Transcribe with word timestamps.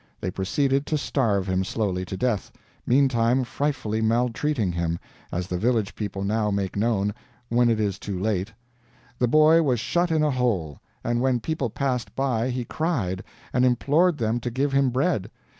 They 0.19 0.31
proceeded 0.31 0.87
to 0.87 0.97
starve 0.97 1.45
him 1.47 1.63
slowly 1.63 2.05
to 2.05 2.17
death, 2.17 2.51
meantime 2.87 3.43
frightfully 3.43 4.01
maltreating 4.01 4.71
him 4.71 4.97
as 5.31 5.45
the 5.45 5.59
village 5.59 5.93
people 5.93 6.23
now 6.23 6.49
make 6.49 6.75
known, 6.75 7.13
when 7.49 7.69
it 7.69 7.79
is 7.79 7.99
too 7.99 8.19
late. 8.19 8.51
The 9.19 9.27
boy 9.27 9.61
was 9.61 9.79
shut 9.79 10.09
in 10.09 10.23
a 10.23 10.31
hole, 10.31 10.79
and 11.03 11.21
when 11.21 11.39
people 11.39 11.69
passed 11.69 12.15
by 12.15 12.49
he 12.49 12.65
cried, 12.65 13.23
and 13.53 13.63
implored 13.63 14.17
them 14.17 14.39
to 14.39 14.49
give 14.49 14.71
him 14.73 14.89
bread. 14.89 15.29